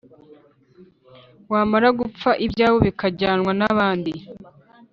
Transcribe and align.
wamara 1.51 1.89
gupfa 1.99 2.29
ibyawe 2.45 2.77
bikajyanwa 2.87 3.51
n'abandi. 3.59 4.13